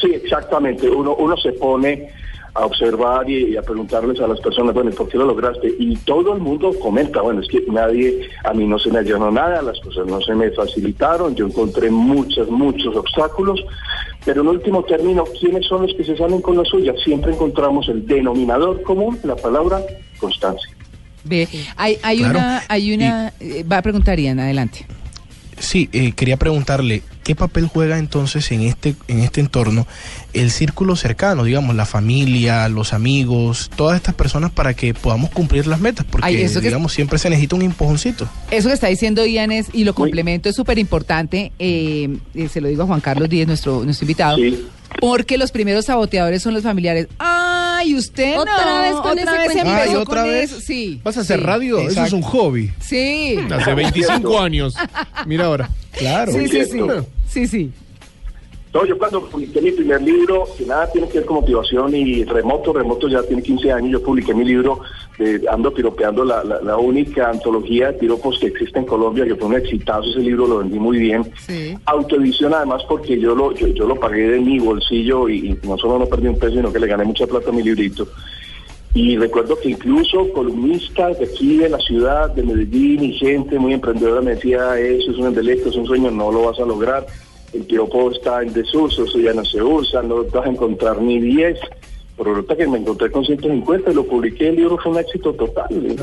Sí, 0.00 0.08
exactamente. 0.12 0.88
Uno, 0.88 1.14
uno 1.16 1.36
se 1.38 1.52
pone 1.52 2.08
a 2.54 2.64
observar 2.64 3.28
y, 3.28 3.52
y 3.52 3.56
a 3.58 3.62
preguntarles 3.62 4.18
a 4.20 4.26
las 4.26 4.40
personas, 4.40 4.72
bueno, 4.74 4.88
¿y 4.90 4.94
¿por 4.94 5.08
qué 5.08 5.18
lo 5.18 5.26
lograste? 5.26 5.68
Y 5.78 5.94
todo 5.96 6.32
el 6.34 6.40
mundo 6.40 6.72
comenta, 6.80 7.20
bueno, 7.20 7.42
es 7.42 7.48
que 7.48 7.62
nadie, 7.70 8.30
a 8.44 8.54
mí 8.54 8.66
no 8.66 8.78
se 8.78 8.90
me 8.90 9.00
allanó 9.00 9.30
nada, 9.30 9.60
las 9.60 9.78
cosas 9.80 10.06
no 10.06 10.22
se 10.22 10.34
me 10.34 10.50
facilitaron, 10.52 11.34
yo 11.34 11.46
encontré 11.46 11.90
muchos, 11.90 12.48
muchos 12.50 12.96
obstáculos, 12.96 13.60
pero 14.24 14.40
en 14.40 14.48
último 14.48 14.82
término, 14.84 15.24
¿quiénes 15.38 15.66
son 15.66 15.82
los 15.82 15.94
que 15.94 16.04
se 16.04 16.16
salen 16.16 16.40
con 16.40 16.56
la 16.56 16.64
suya? 16.64 16.94
Siempre 17.04 17.32
encontramos 17.34 17.88
el 17.90 18.06
denominador 18.06 18.82
común, 18.82 19.18
la 19.24 19.36
palabra 19.36 19.82
constancia. 20.18 20.70
Ve, 21.24 21.46
hay, 21.76 21.98
hay 22.02 22.18
Claro. 22.18 22.38
una, 22.38 22.62
hay 22.68 22.94
una, 22.94 23.32
eh, 23.40 23.64
va 23.70 23.78
a 23.78 23.82
preguntar 23.82 24.18
Ian, 24.18 24.40
adelante. 24.40 24.86
Sí, 25.58 25.88
eh, 25.92 26.12
quería 26.12 26.36
preguntarle, 26.36 27.02
¿qué 27.24 27.34
papel 27.34 27.66
juega 27.66 27.98
entonces 27.98 28.52
en 28.52 28.60
este, 28.60 28.94
en 29.08 29.20
este 29.20 29.40
entorno 29.40 29.86
el 30.34 30.50
círculo 30.50 30.96
cercano, 30.96 31.44
digamos, 31.44 31.74
la 31.74 31.86
familia, 31.86 32.68
los 32.68 32.92
amigos, 32.92 33.70
todas 33.74 33.96
estas 33.96 34.14
personas 34.14 34.50
para 34.50 34.74
que 34.74 34.92
podamos 34.92 35.30
cumplir 35.30 35.66
las 35.66 35.80
metas? 35.80 36.04
Porque, 36.08 36.26
Ay, 36.26 36.36
eso 36.42 36.60
que- 36.60 36.66
digamos, 36.68 36.92
siempre 36.92 37.18
se 37.18 37.30
necesita 37.30 37.56
un 37.56 37.62
empujoncito. 37.62 38.28
Eso 38.50 38.68
que 38.68 38.74
está 38.74 38.88
diciendo 38.88 39.24
Ian 39.24 39.50
es, 39.50 39.68
y 39.72 39.84
lo 39.84 39.94
complemento, 39.94 40.48
es 40.50 40.56
súper 40.56 40.78
importante, 40.78 41.52
eh, 41.58 42.18
eh, 42.34 42.48
se 42.52 42.60
lo 42.60 42.68
digo 42.68 42.82
a 42.82 42.86
Juan 42.86 43.00
Carlos 43.00 43.28
Díez, 43.28 43.46
nuestro, 43.46 43.82
nuestro 43.82 44.04
invitado, 44.04 44.36
Sí. 44.36 44.66
porque 45.00 45.38
los 45.38 45.50
primeros 45.52 45.86
saboteadores 45.86 46.42
son 46.42 46.52
los 46.54 46.62
familiares. 46.64 47.08
¡Ay, 47.76 47.94
usted 47.94 48.38
Otra 48.38 48.64
no! 48.64 48.82
vez 48.82 48.92
con 48.92 49.18
otra 49.18 49.22
ese 49.22 49.30
vez 49.32 49.52
cuento. 49.52 49.70
empezó 49.70 49.90
Ay, 49.90 49.96
¿otra 49.96 50.22
con 50.22 50.30
vez? 50.30 50.50
eso. 50.52 50.60
Sí. 50.60 51.00
¿Vas 51.04 51.16
a 51.16 51.20
hacer 51.20 51.38
sí, 51.38 51.44
radio? 51.44 51.78
Eso 51.78 51.88
es 51.88 51.92
exacto. 51.96 52.16
un 52.16 52.22
hobby. 52.22 52.72
Sí. 52.80 53.38
Hace 53.50 53.74
25 53.74 54.40
años. 54.40 54.74
Mira 55.26 55.46
ahora. 55.46 55.70
Claro. 55.92 56.32
Sí, 56.32 56.48
sí, 56.48 56.64
sí. 56.64 56.80
Sí, 57.28 57.46
sí. 57.46 57.70
No, 58.76 58.84
yo 58.84 58.98
cuando 58.98 59.22
publiqué 59.22 59.62
mi 59.62 59.70
primer 59.70 60.02
libro, 60.02 60.44
que 60.58 60.66
nada 60.66 60.92
tiene 60.92 61.08
que 61.08 61.20
ver 61.20 61.24
con 61.24 61.36
motivación 61.36 61.94
y 61.94 62.24
remoto, 62.24 62.74
remoto 62.74 63.08
ya 63.08 63.22
tiene 63.22 63.42
15 63.42 63.72
años, 63.72 63.90
yo 63.90 64.02
publiqué 64.02 64.34
mi 64.34 64.44
libro 64.44 64.80
de 65.18 65.40
Ando 65.48 65.72
Piropeando, 65.72 66.26
la, 66.26 66.44
la, 66.44 66.60
la 66.60 66.76
única 66.76 67.30
antología 67.30 67.86
de 67.86 67.94
piropos 67.94 68.38
que 68.38 68.48
existe 68.48 68.78
en 68.78 68.84
Colombia, 68.84 69.24
que 69.24 69.34
fue 69.34 69.48
un 69.48 69.54
exitazo 69.54 70.10
ese 70.10 70.20
libro, 70.20 70.46
lo 70.46 70.58
vendí 70.58 70.78
muy 70.78 70.98
bien. 70.98 71.24
Sí. 71.38 71.74
Autoedición 71.86 72.52
además 72.52 72.82
porque 72.86 73.18
yo 73.18 73.34
lo, 73.34 73.54
yo, 73.54 73.68
yo 73.68 73.86
lo 73.86 73.98
pagué 73.98 74.28
de 74.28 74.40
mi 74.40 74.58
bolsillo 74.58 75.26
y, 75.30 75.52
y 75.52 75.66
no 75.66 75.78
solo 75.78 75.98
no 75.98 76.04
perdí 76.04 76.28
un 76.28 76.38
peso, 76.38 76.56
sino 76.56 76.70
que 76.70 76.78
le 76.78 76.86
gané 76.86 77.04
mucha 77.04 77.26
plata 77.26 77.48
a 77.48 77.54
mi 77.54 77.62
librito. 77.62 78.06
Y 78.92 79.16
recuerdo 79.16 79.58
que 79.58 79.70
incluso 79.70 80.30
columnistas 80.34 81.18
de 81.18 81.24
aquí 81.24 81.56
de 81.56 81.70
la 81.70 81.78
ciudad, 81.78 82.30
de 82.34 82.42
Medellín 82.42 83.04
y 83.04 83.14
gente 83.14 83.58
muy 83.58 83.72
emprendedora 83.72 84.20
me 84.20 84.34
decía, 84.34 84.78
eso 84.78 85.12
es 85.12 85.16
un 85.16 85.28
embeleco, 85.28 85.70
es 85.70 85.76
un 85.76 85.86
sueño, 85.86 86.10
no 86.10 86.30
lo 86.30 86.42
vas 86.42 86.58
a 86.58 86.66
lograr. 86.66 87.06
El 87.56 87.62
piropo 87.64 88.10
está 88.10 88.42
en 88.42 88.52
desuso, 88.52 89.04
eso 89.04 89.18
ya 89.18 89.32
no 89.32 89.44
se 89.44 89.62
usa, 89.62 90.02
no 90.02 90.24
vas 90.24 90.46
a 90.46 90.50
encontrar 90.50 91.00
ni 91.00 91.18
10. 91.20 91.58
Pero 92.16 92.30
resulta 92.34 92.56
que 92.56 92.66
me 92.66 92.78
encontré 92.78 93.10
con 93.10 93.24
150 93.24 93.90
y 93.90 93.94
lo 93.94 94.04
publiqué, 94.06 94.48
el 94.48 94.56
libro 94.56 94.78
fue 94.78 94.92
un 94.92 94.98
éxito 94.98 95.32
total. 95.34 95.66
Eh, 95.70 95.96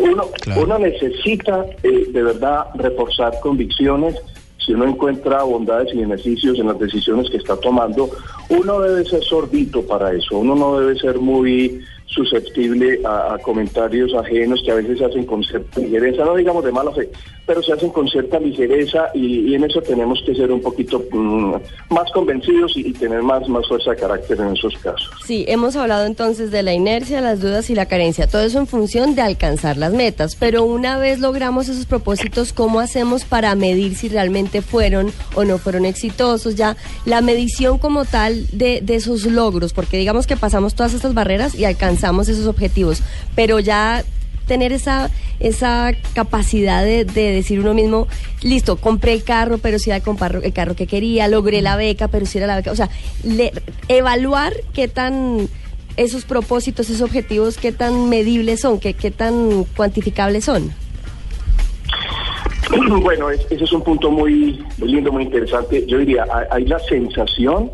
Uno, 0.00 0.24
Claro. 0.42 0.62
uno 0.64 0.78
necesita 0.78 1.64
eh, 1.82 2.06
de 2.10 2.22
verdad 2.22 2.66
reforzar 2.74 3.32
convicciones. 3.40 4.16
Si 4.64 4.74
uno 4.74 4.84
encuentra 4.86 5.44
bondades 5.44 5.94
y 5.94 5.98
beneficios 5.98 6.58
en 6.58 6.66
las 6.66 6.78
decisiones 6.78 7.30
que 7.30 7.36
está 7.38 7.56
tomando, 7.56 8.10
uno 8.50 8.80
debe 8.80 9.04
ser 9.04 9.22
sordito 9.22 9.82
para 9.82 10.12
eso. 10.12 10.38
Uno 10.38 10.54
no 10.56 10.78
debe 10.80 10.98
ser 10.98 11.18
muy 11.18 11.80
susceptible 12.08 13.00
a, 13.04 13.34
a 13.34 13.38
comentarios 13.38 14.12
ajenos 14.14 14.62
que 14.64 14.72
a 14.72 14.76
veces 14.76 14.98
se 14.98 15.04
hacen 15.04 15.24
con 15.24 15.44
cierta 15.44 15.80
ligereza, 15.80 16.24
no 16.24 16.34
digamos 16.34 16.64
de 16.64 16.72
mala 16.72 16.90
fe, 16.92 17.08
pero 17.46 17.62
se 17.62 17.72
hacen 17.72 17.90
con 17.90 18.08
cierta 18.08 18.40
ligereza 18.40 19.10
y, 19.14 19.50
y 19.50 19.54
en 19.54 19.64
eso 19.64 19.80
tenemos 19.82 20.20
que 20.24 20.34
ser 20.34 20.50
un 20.50 20.60
poquito 20.60 21.04
mm, 21.12 21.54
más 21.90 22.10
convencidos 22.12 22.76
y, 22.76 22.88
y 22.88 22.92
tener 22.92 23.22
más, 23.22 23.46
más 23.48 23.66
fuerza 23.68 23.90
de 23.90 23.96
carácter 23.96 24.40
en 24.40 24.54
esos 24.54 24.74
casos. 24.78 25.10
Sí, 25.26 25.44
hemos 25.48 25.76
hablado 25.76 26.06
entonces 26.06 26.50
de 26.50 26.62
la 26.62 26.72
inercia, 26.72 27.20
las 27.20 27.40
dudas 27.40 27.68
y 27.70 27.74
la 27.74 27.86
carencia. 27.86 28.26
Todo 28.26 28.42
eso 28.42 28.58
en 28.58 28.66
función 28.66 29.14
de 29.14 29.22
alcanzar 29.22 29.76
las 29.76 29.92
metas. 29.92 30.36
Pero 30.36 30.64
una 30.64 30.98
vez 30.98 31.20
logramos 31.20 31.68
esos 31.68 31.86
propósitos, 31.86 32.52
¿cómo 32.52 32.80
hacemos 32.80 33.24
para 33.24 33.54
medir 33.54 33.94
si 33.94 34.08
realmente 34.08 34.62
fueron 34.62 35.12
o 35.34 35.44
no 35.44 35.58
fueron 35.58 35.84
exitosos? 35.84 36.56
Ya 36.56 36.76
la 37.04 37.20
medición 37.20 37.78
como 37.78 38.04
tal 38.04 38.46
de, 38.52 38.80
de 38.82 38.94
esos 38.94 39.26
logros, 39.26 39.72
porque 39.72 39.98
digamos 39.98 40.26
que 40.26 40.36
pasamos 40.36 40.74
todas 40.74 40.94
estas 40.94 41.14
barreras 41.14 41.54
y 41.54 41.64
alcanzamos 41.64 41.97
esos 42.02 42.46
objetivos, 42.46 43.02
pero 43.34 43.58
ya 43.60 44.04
tener 44.46 44.72
esa, 44.72 45.10
esa 45.40 45.92
capacidad 46.14 46.82
de, 46.82 47.04
de 47.04 47.32
decir 47.32 47.60
uno 47.60 47.74
mismo, 47.74 48.08
listo, 48.42 48.76
compré 48.76 49.12
el 49.12 49.22
carro, 49.22 49.58
pero 49.58 49.78
si 49.78 49.90
era 49.90 49.96
el, 49.98 50.02
comparro- 50.02 50.42
el 50.42 50.52
carro 50.54 50.74
que 50.74 50.86
quería, 50.86 51.28
logré 51.28 51.60
la 51.60 51.76
beca, 51.76 52.08
pero 52.08 52.24
si 52.24 52.38
era 52.38 52.46
la 52.46 52.56
beca. 52.56 52.72
O 52.72 52.76
sea, 52.76 52.88
le- 53.24 53.52
evaluar 53.88 54.54
qué 54.72 54.88
tan 54.88 55.48
esos 55.98 56.24
propósitos, 56.24 56.88
esos 56.88 57.02
objetivos, 57.02 57.58
qué 57.58 57.72
tan 57.72 58.08
medibles 58.08 58.60
son, 58.60 58.78
qué, 58.80 58.94
qué 58.94 59.10
tan 59.10 59.64
cuantificables 59.76 60.44
son. 60.44 60.72
Bueno, 63.02 63.30
es- 63.30 63.46
ese 63.50 63.64
es 63.64 63.72
un 63.72 63.82
punto 63.82 64.10
muy, 64.10 64.62
muy 64.78 64.88
lindo, 64.92 65.10
muy 65.12 65.24
interesante. 65.24 65.84
Yo 65.86 65.98
diría, 65.98 66.24
hay 66.50 66.64
la 66.66 66.78
sensación 66.80 67.70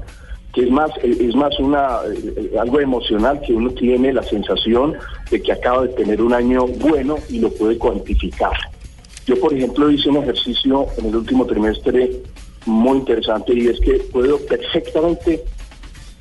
que 0.55 0.63
es 0.63 0.71
más, 0.71 0.91
eh, 1.03 1.17
es 1.21 1.35
más 1.35 1.59
una 1.59 1.99
eh, 2.07 2.53
algo 2.59 2.81
emocional 2.81 3.41
que 3.41 3.53
uno 3.53 3.71
tiene 3.71 4.13
la 4.13 4.23
sensación 4.23 4.95
de 5.31 5.43
que 5.43 5.53
acaba 5.53 5.83
de 5.83 5.89
tener 5.89 6.23
un 6.23 6.33
año 6.33 6.67
bueno 6.67 7.17
y 7.29 7.41
lo 7.41 7.51
puede 7.51 7.77
cuantificar. 7.77 8.53
Yo, 9.27 9.39
por 9.41 9.53
ejemplo, 9.53 9.91
hice 9.91 10.09
un 10.09 10.19
ejercicio 10.19 10.87
en 10.99 11.07
el 11.07 11.17
último 11.17 11.47
trimestre 11.47 12.23
muy 12.67 12.99
interesante 12.99 13.55
y 13.55 13.69
es 13.69 13.81
que 13.81 13.95
puedo 14.13 14.39
perfectamente 14.47 15.43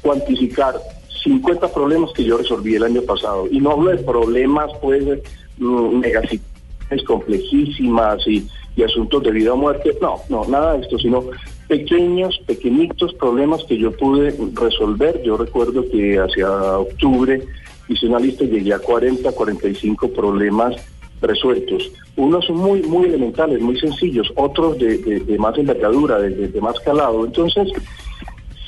cuantificar 0.01 0.75
50 1.23 1.71
problemas 1.73 2.11
que 2.13 2.23
yo 2.23 2.37
resolví 2.37 2.75
el 2.75 2.83
año 2.83 3.01
pasado. 3.03 3.47
Y 3.49 3.59
no 3.59 3.71
hablo 3.71 3.91
de 3.91 3.97
problemas, 3.97 4.71
pues, 4.81 5.03
mm, 5.57 5.99
negaciones 5.99 6.41
complejísimas 7.05 8.25
y, 8.27 8.47
y 8.75 8.83
asuntos 8.83 9.23
de 9.23 9.31
vida 9.31 9.53
o 9.53 9.57
muerte. 9.57 9.95
No, 10.01 10.17
no, 10.29 10.45
nada 10.47 10.73
de 10.73 10.81
esto, 10.81 10.97
sino 10.99 11.23
pequeños, 11.67 12.39
pequeñitos 12.45 13.13
problemas 13.15 13.63
que 13.65 13.77
yo 13.77 13.91
pude 13.91 14.35
resolver. 14.53 15.21
Yo 15.23 15.37
recuerdo 15.37 15.83
que 15.89 16.17
hacia 16.19 16.49
octubre 16.77 17.41
hice 17.87 18.07
una 18.07 18.19
lista 18.19 18.43
y 18.43 18.47
llegué 18.47 18.73
a 18.73 18.79
40, 18.79 19.31
45 19.31 20.07
problemas 20.09 20.75
resueltos. 21.21 21.91
Unos 22.17 22.49
muy, 22.49 22.81
muy 22.83 23.05
elementales, 23.07 23.61
muy 23.61 23.79
sencillos, 23.79 24.31
otros 24.35 24.77
de, 24.77 24.97
de- 24.97 25.37
más 25.37 25.57
envergadura, 25.57 26.19
de, 26.19 26.29
de- 26.47 26.61
más 26.61 26.79
calado. 26.81 27.25
Entonces, 27.25 27.69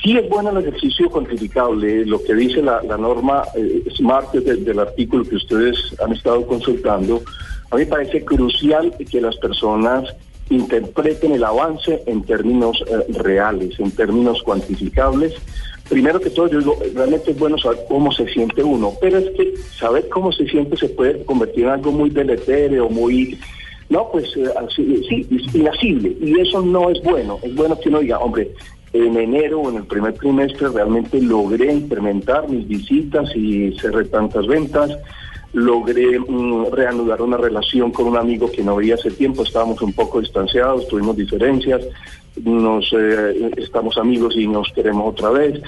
sí 0.01 0.17
es 0.17 0.27
bueno 0.29 0.51
el 0.51 0.57
ejercicio 0.65 1.09
cuantificable, 1.09 2.05
lo 2.05 2.21
que 2.23 2.33
dice 2.33 2.61
la, 2.61 2.81
la 2.83 2.97
norma 2.97 3.43
eh, 3.55 3.83
SMART 3.95 4.33
del 4.33 4.79
artículo 4.79 5.23
que 5.25 5.35
ustedes 5.35 5.77
han 6.03 6.13
estado 6.13 6.45
consultando. 6.47 7.21
A 7.71 7.75
mí 7.75 7.83
me 7.83 7.87
parece 7.87 8.23
crucial 8.23 8.93
que 9.09 9.21
las 9.21 9.35
personas 9.37 10.15
interpreten 10.49 11.31
el 11.31 11.43
avance 11.43 12.03
en 12.05 12.23
términos 12.23 12.83
eh, 12.87 13.13
reales, 13.19 13.79
en 13.79 13.91
términos 13.91 14.41
cuantificables. 14.43 15.33
Primero 15.89 16.19
que 16.19 16.29
todo, 16.29 16.47
yo 16.47 16.59
digo, 16.59 16.77
realmente 16.95 17.31
es 17.31 17.39
bueno 17.39 17.57
saber 17.57 17.79
cómo 17.87 18.11
se 18.11 18.27
siente 18.27 18.63
uno, 18.63 18.93
pero 18.99 19.19
es 19.19 19.29
que 19.31 19.53
saber 19.77 20.09
cómo 20.09 20.31
se 20.31 20.47
siente 20.47 20.77
se 20.77 20.89
puede 20.89 21.23
convertir 21.25 21.65
en 21.65 21.71
algo 21.71 21.91
muy 21.91 22.09
deletéreo, 22.09 22.89
muy, 22.89 23.39
no, 23.89 24.09
pues 24.11 24.35
eh, 24.35 24.45
así, 24.57 25.03
sí, 25.07 25.27
inasible, 25.53 26.15
y 26.19 26.39
eso 26.39 26.61
no 26.61 26.89
es 26.89 27.01
bueno. 27.03 27.39
Es 27.43 27.53
bueno 27.53 27.79
que 27.79 27.89
uno 27.89 27.99
diga, 27.99 28.19
hombre, 28.19 28.51
en 28.93 29.17
enero 29.17 29.61
o 29.61 29.69
en 29.69 29.77
el 29.77 29.83
primer 29.83 30.13
trimestre 30.13 30.69
realmente 30.69 31.21
logré 31.21 31.73
incrementar 31.73 32.47
mis 32.49 32.67
visitas 32.67 33.29
y 33.35 33.77
cerré 33.79 34.05
tantas 34.05 34.47
ventas, 34.47 34.91
logré 35.55 36.19
mm, 36.19 36.65
reanudar 36.71 37.21
una 37.21 37.37
relación 37.37 37.91
con 37.91 38.07
un 38.07 38.17
amigo 38.17 38.51
que 38.51 38.61
no 38.61 38.75
veía 38.75 38.95
hace 38.95 39.09
tiempo, 39.09 39.43
estábamos 39.43 39.81
un 39.81 39.93
poco 39.93 40.19
distanciados, 40.19 40.87
tuvimos 40.89 41.15
diferencias, 41.15 41.81
nos 42.43 42.91
eh, 42.91 43.51
estamos 43.55 43.97
amigos 43.97 44.35
y 44.35 44.47
nos 44.47 44.69
queremos 44.73 45.13
otra 45.13 45.29
vez. 45.29 45.61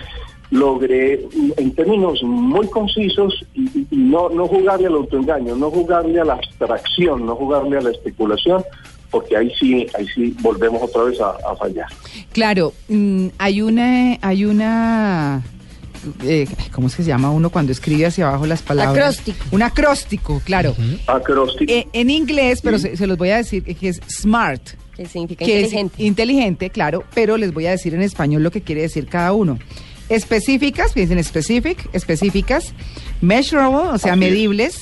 Logré, 0.52 1.26
en 1.58 1.72
términos 1.72 2.22
muy 2.24 2.68
concisos, 2.68 3.46
y 3.54 3.86
no, 3.92 4.30
no 4.30 4.48
jugarle 4.48 4.88
al 4.88 4.96
autoengaño, 4.96 5.56
no 5.56 5.72
jugarle 5.72 6.20
a 6.20 6.26
la 6.26 6.34
abstracción, 6.34 7.26
no 7.26 7.36
jugarle 7.36 7.78
a 7.78 7.82
la 7.82 7.92
especulación, 7.92 8.64
porque 9.10 9.38
ahí 9.38 9.52
sí, 9.58 9.88
ahí 9.98 10.06
sí 10.14 10.36
volvemos 10.42 10.82
otra 10.84 11.04
vez 11.04 11.20
a, 11.22 11.32
a 11.32 11.56
fallar. 11.56 11.88
Claro, 12.34 12.74
mm, 12.90 13.28
hay 13.38 13.62
una, 13.62 14.18
hay 14.22 14.46
una, 14.46 15.44
eh, 16.24 16.48
¿cómo 16.72 16.88
es 16.88 16.96
que 16.96 17.04
se 17.04 17.10
llama 17.10 17.32
uno 17.32 17.50
cuando 17.50 17.72
escribe 17.72 18.06
hacia 18.06 18.28
abajo 18.28 18.46
las 18.48 18.62
palabras? 18.62 18.98
Acróstico. 18.98 19.46
Un 19.52 19.62
acróstico, 19.64 20.42
claro. 20.46 20.76
Acróstico. 21.08 21.72
Eh, 21.72 21.88
en 21.94 22.10
inglés, 22.10 22.62
pero 22.62 22.78
Sí. 22.80 22.90
se, 22.90 22.98
se 22.98 23.08
los 23.08 23.18
voy 23.18 23.30
a 23.30 23.38
decir 23.38 23.64
que 23.64 23.90
es 23.90 24.02
smart, 24.10 24.62
Que 24.96 25.06
significa 25.06 25.46
que 25.46 25.62
inteligente. 25.62 25.94
es 25.98 26.06
inteligente, 26.08 26.70
claro, 26.70 27.04
pero 27.14 27.38
les 27.38 27.54
voy 27.54 27.68
a 27.68 27.72
decir 27.72 27.94
en 27.94 28.02
español 28.02 28.44
lo 28.44 28.52
que 28.52 28.62
quiere 28.62 28.82
decir 28.82 29.08
cada 29.08 29.34
uno. 29.34 29.60
Específicas, 30.10 30.94
piensen 30.94 31.22
specific, 31.24 31.90
específicas, 31.94 32.74
measurable, 33.22 33.78
o 33.90 33.98
sea, 33.98 34.14
Así 34.14 34.24
es. 34.24 34.30
medibles, 34.32 34.80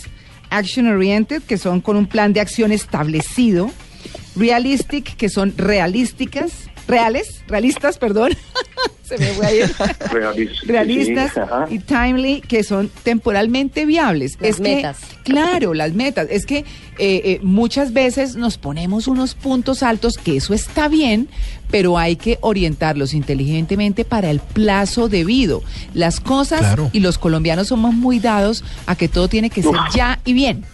action 0.51 0.87
oriented, 0.87 1.41
que 1.41 1.57
son 1.57 1.81
con 1.81 1.97
un 1.97 2.05
plan 2.05 2.31
de 2.31 2.39
acción 2.41 2.71
establecido, 2.71 3.71
realistic, 4.35 5.15
que 5.17 5.29
son 5.29 5.53
realísticas, 5.57 6.51
reales, 6.87 7.41
realistas, 7.47 7.97
perdón, 7.97 8.33
se 9.03 9.17
me 9.17 9.27
fue. 9.27 9.65
Realis- 10.11 10.61
realistas 10.65 11.33
sí, 11.69 11.75
y 11.75 11.79
timely 11.79 12.41
que 12.41 12.63
son 12.63 12.89
temporalmente 13.03 13.85
viables. 13.85 14.37
Las 14.39 14.49
es 14.51 14.55
que, 14.57 14.61
metas. 14.75 14.97
claro, 15.23 15.73
las 15.73 15.93
metas. 15.93 16.27
Es 16.29 16.45
que 16.45 16.59
eh, 16.59 16.65
eh, 16.97 17.39
muchas 17.43 17.93
veces 17.93 18.35
nos 18.35 18.57
ponemos 18.57 19.07
unos 19.07 19.35
puntos 19.35 19.83
altos, 19.83 20.17
que 20.17 20.37
eso 20.37 20.53
está 20.53 20.87
bien, 20.87 21.27
pero 21.71 21.97
hay 21.97 22.15
que 22.15 22.37
orientarlos 22.41 23.13
inteligentemente 23.13 24.05
para 24.05 24.29
el 24.31 24.39
plazo 24.39 25.07
debido. 25.09 25.63
Las 25.93 26.19
cosas 26.19 26.59
Claro. 26.59 26.89
y 26.93 26.99
los 27.01 27.17
colombianos 27.17 27.67
somos 27.67 27.93
muy 27.93 28.19
dados 28.19 28.63
a 28.85 28.95
que 28.95 29.07
todo 29.07 29.27
tiene 29.27 29.49
que 29.49 29.61
ser 29.61 29.71
Uf. 29.71 29.95
ya 29.95 30.19
y 30.25 30.33
bien. 30.33 30.65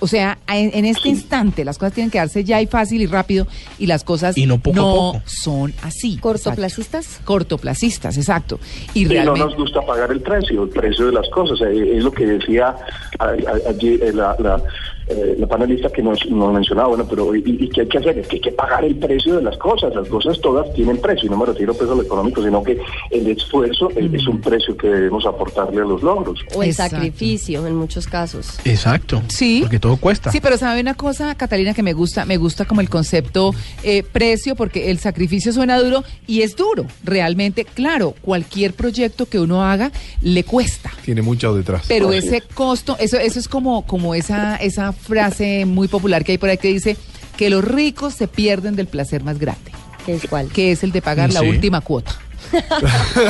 O 0.00 0.06
sea, 0.06 0.38
en, 0.48 0.70
en 0.74 0.84
este 0.84 1.08
instante 1.08 1.64
las 1.64 1.78
cosas 1.78 1.94
tienen 1.94 2.10
que 2.10 2.18
darse 2.18 2.44
ya 2.44 2.60
y 2.60 2.66
fácil 2.66 3.00
y 3.02 3.06
rápido 3.06 3.46
y 3.78 3.86
las 3.86 4.04
cosas 4.04 4.36
Y 4.36 4.46
no 4.46 4.58
poco 4.58 4.80
a 4.80 4.82
poco. 5.14 5.22
son 5.26 5.72
así. 5.82 6.18
¿Cortoplacistas? 6.18 7.04
Exacto. 7.06 7.24
Cortoplacistas, 7.26 8.16
exacto. 8.18 8.60
Y 8.94 9.00
Y 9.00 9.04
no 9.04 9.10
realmente 9.10 9.40
nos 9.40 9.56
gusta 9.56 9.80
pagar 9.82 10.10
el 10.12 10.20
precio, 10.20 10.64
el 10.64 10.68
precio 10.70 11.06
de 11.06 11.12
las 11.12 11.28
cosas. 11.30 11.58
Eh, 11.66 11.96
Es 11.96 12.04
lo 12.04 12.12
que 12.12 12.26
decía 12.26 12.74
a- 13.18 13.34
eh, 13.34 14.12
la, 14.12 14.36
la, 14.38 14.62
eh, 15.08 15.36
la 15.38 15.46
panelista 15.46 15.88
que 15.90 16.02
nos, 16.02 16.24
nos 16.26 16.52
mencionaba, 16.52 16.88
bueno, 16.88 17.06
pero 17.08 17.34
¿y, 17.34 17.42
y 17.46 17.68
qué 17.68 17.82
hay 17.82 17.88
que 17.88 17.98
hacer? 17.98 18.18
Es 18.18 18.26
que 18.28 18.36
hay 18.36 18.42
que 18.42 18.52
pagar 18.52 18.84
el 18.84 18.96
precio 18.96 19.36
de 19.36 19.42
las 19.42 19.56
cosas. 19.58 19.94
Las 19.94 20.08
cosas 20.08 20.40
todas 20.40 20.72
tienen 20.74 20.98
precio, 20.98 21.26
y 21.26 21.30
no 21.30 21.36
me 21.36 21.46
refiero 21.46 21.72
a 21.72 21.76
peso 21.76 22.00
económico, 22.00 22.42
sino 22.42 22.62
que 22.62 22.78
el 23.10 23.26
esfuerzo 23.28 23.90
es 23.90 24.26
un 24.26 24.40
precio 24.40 24.76
que 24.76 24.88
debemos 24.88 25.24
aportarle 25.26 25.80
a 25.80 25.84
los 25.84 26.02
logros. 26.02 26.40
O 26.54 26.62
el 26.62 26.70
Exacto. 26.70 26.96
sacrificio 26.96 27.66
en 27.66 27.76
muchos 27.76 28.06
casos. 28.06 28.58
Exacto. 28.64 29.22
Sí. 29.28 29.60
Porque 29.62 29.78
todo 29.78 29.96
cuesta. 29.96 30.30
Sí, 30.30 30.40
pero 30.40 30.56
sabe 30.56 30.80
una 30.80 30.94
cosa, 30.94 31.34
Catalina, 31.34 31.74
que 31.74 31.82
me 31.82 31.92
gusta, 31.92 32.24
me 32.24 32.36
gusta 32.36 32.64
como 32.64 32.80
el 32.80 32.88
concepto 32.88 33.54
eh, 33.82 34.02
precio, 34.02 34.56
porque 34.56 34.90
el 34.90 34.98
sacrificio 34.98 35.52
suena 35.52 35.78
duro 35.78 36.04
y 36.26 36.42
es 36.42 36.56
duro, 36.56 36.86
realmente. 37.04 37.64
Claro, 37.64 38.14
cualquier 38.22 38.74
proyecto 38.74 39.26
que 39.26 39.38
uno 39.38 39.64
haga 39.64 39.92
le 40.20 40.44
cuesta. 40.44 40.90
Tiene 41.04 41.22
mucho 41.22 41.54
detrás. 41.54 41.84
Pero 41.86 42.08
Así 42.08 42.18
ese 42.18 42.40
costo, 42.40 42.96
eso, 42.98 43.18
eso 43.18 43.38
es 43.38 43.48
como, 43.48 43.86
como 43.86 44.14
esa, 44.14 44.56
esa 44.56 44.92
frase 45.00 45.64
muy 45.64 45.88
popular 45.88 46.24
que 46.24 46.32
hay 46.32 46.38
por 46.38 46.48
ahí 46.48 46.58
que 46.58 46.68
dice 46.68 46.96
que 47.36 47.50
los 47.50 47.64
ricos 47.64 48.14
se 48.14 48.28
pierden 48.28 48.76
del 48.76 48.86
placer 48.86 49.22
más 49.22 49.38
grande, 49.38 49.72
¿Qué 50.04 50.14
es 50.14 50.26
cuál? 50.28 50.48
que 50.48 50.72
es 50.72 50.82
el 50.82 50.92
de 50.92 51.02
pagar 51.02 51.32
la 51.32 51.42
última 51.42 51.80
cuota. 51.80 52.16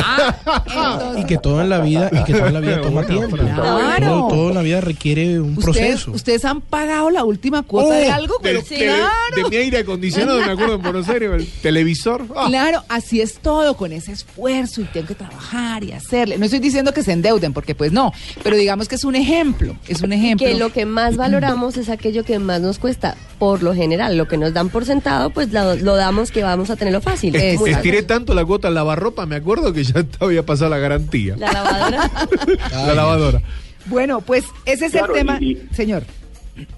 Ah, 0.04 1.12
Y 1.18 1.24
que 1.24 1.38
todo 1.38 1.60
en 1.60 1.68
la 1.70 1.80
vida, 1.80 2.10
y 2.12 2.24
que 2.24 2.32
todo 2.34 2.46
en 2.46 2.54
la 2.54 2.60
vida 2.60 2.80
toma 2.82 3.04
tiempo. 3.04 3.36
Claro. 3.36 4.06
Todo, 4.06 4.28
todo 4.28 4.48
en 4.50 4.54
la 4.54 4.62
vida 4.62 4.80
requiere 4.80 5.40
un 5.40 5.56
¿Ustedes, 5.58 5.64
proceso. 5.64 6.10
ustedes 6.12 6.44
han 6.44 6.60
pagado 6.60 7.10
la 7.10 7.24
última 7.24 7.62
cuota 7.62 7.94
de 7.94 8.08
Oh, 8.08 8.12
algo, 8.12 8.34
del- 8.42 8.62
claro. 8.62 9.06
de, 9.34 9.42
de 9.42 9.48
mi 9.48 9.56
aire 9.56 9.78
acondicionado, 9.78 10.38
me 10.40 10.52
acuerdo 10.52 10.74
en 10.74 10.82
Buenos 10.82 11.08
Aires, 11.08 11.30
el 11.32 11.46
televisor. 11.62 12.24
Ah, 12.36 12.46
Claro, 12.48 12.82
así 12.88 13.20
es 13.20 13.38
todo, 13.38 13.76
con 13.76 13.92
ese 13.92 14.12
esfuerzo 14.12 14.80
y 14.80 14.84
tengo 14.84 15.06
que 15.08 15.14
trabajar 15.14 15.82
y 15.84 15.92
hacerle. 15.92 16.38
No 16.38 16.44
estoy 16.44 16.60
diciendo 16.60 16.92
que 16.92 17.02
se 17.02 17.12
endeuden, 17.12 17.52
porque 17.52 17.74
pues 17.74 17.92
no, 17.92 18.12
pero 18.42 18.56
digamos 18.56 18.88
que 18.88 18.94
es 18.96 19.04
un 19.04 19.14
ejemplo, 19.16 19.76
es 19.88 20.02
un 20.02 20.12
ejemplo. 20.12 20.46
Que 20.46 20.54
lo 20.54 20.72
que 20.72 20.86
más 20.86 21.16
valoramos 21.16 21.76
es 21.76 21.88
aquello 21.88 22.24
que 22.24 22.38
más 22.38 22.60
nos 22.60 22.78
cuesta, 22.78 23.16
por 23.38 23.62
lo 23.62 23.74
general. 23.74 24.16
Lo 24.16 24.26
que 24.28 24.36
nos 24.36 24.52
dan 24.52 24.68
por 24.68 24.84
sentado, 24.84 25.30
pues 25.30 25.52
lo, 25.52 25.76
lo 25.76 25.96
damos 25.96 26.30
que 26.30 26.42
vamos 26.42 26.70
a 26.70 26.76
tenerlo 26.76 27.00
fácil. 27.00 27.34
es- 27.36 27.54
estiré 27.60 27.74
fácil. 27.74 28.06
tanto 28.06 28.34
la 28.34 28.44
cuota 28.44 28.68
al 28.68 28.74
lavarropa, 28.74 29.26
me 29.26 29.36
acuerdo 29.36 29.72
que 29.72 29.84
ya 29.84 30.02
te 30.04 30.24
había 30.24 30.44
pasado 30.44 30.70
la 30.70 30.78
garantía. 30.78 31.36
La 31.36 31.52
lavadora. 31.52 32.10
La 32.86 32.94
lavadora. 32.94 33.42
Bueno, 33.86 34.20
pues 34.20 34.44
ese 34.64 34.86
es 34.86 34.92
Claro, 34.92 35.14
el 35.14 35.18
tema, 35.18 35.38
y- 35.40 35.56
señor. 35.72 36.02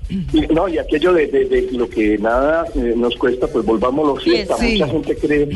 Y, 0.08 0.40
no, 0.52 0.68
y 0.68 0.76
aquello 0.78 1.12
de, 1.12 1.28
de- 1.28 1.44
de 1.44 1.68
lo 1.72 1.88
que 1.88 2.18
nada 2.18 2.64
eh, 2.74 2.94
nos 2.96 3.14
cuesta, 3.16 3.46
pues 3.46 3.64
volvámoslo 3.64 4.16
fiesta. 4.16 4.56
Sí. 4.58 4.72
Mucha 4.72 4.88
gente 4.88 5.16
cree, 5.16 5.48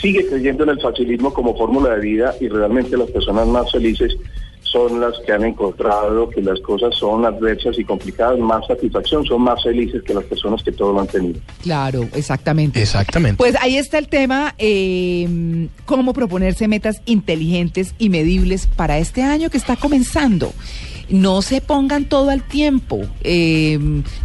sigue 0.00 0.26
creyendo 0.26 0.64
en 0.64 0.70
el 0.70 0.80
facilismo 0.80 1.32
como 1.32 1.56
fórmula 1.56 1.94
de 1.94 2.00
vida 2.00 2.34
y 2.40 2.48
realmente 2.48 2.96
las 2.96 3.08
personas 3.10 3.46
más 3.46 3.70
felices 3.70 4.16
son 4.62 5.00
las 5.00 5.14
que 5.24 5.32
han 5.32 5.44
encontrado 5.44 6.28
que 6.30 6.42
las 6.42 6.60
cosas 6.60 6.94
son 6.94 7.24
adversas 7.24 7.78
y 7.78 7.84
complicadas, 7.84 8.38
más 8.38 8.66
satisfacción, 8.66 9.24
son 9.24 9.42
más 9.42 9.62
felices 9.62 10.02
que 10.02 10.14
las 10.14 10.24
personas 10.24 10.62
que 10.62 10.72
todo 10.72 10.92
lo 10.92 11.00
han 11.00 11.06
tenido. 11.06 11.40
Claro, 11.62 12.06
exactamente. 12.14 12.82
Exactamente. 12.82 13.38
Pues 13.38 13.54
ahí 13.60 13.76
está 13.76 13.98
el 13.98 14.08
tema, 14.08 14.54
eh, 14.58 15.68
cómo 15.86 16.12
proponerse 16.12 16.68
metas 16.68 17.00
inteligentes 17.06 17.94
y 17.98 18.10
medibles 18.10 18.66
para 18.66 18.98
este 18.98 19.22
año 19.22 19.50
que 19.50 19.56
está 19.56 19.76
comenzando. 19.76 20.52
No 21.08 21.42
se 21.42 21.60
pongan 21.60 22.04
todo 22.04 22.30
al 22.30 22.42
tiempo, 22.42 23.00
eh, 23.22 23.78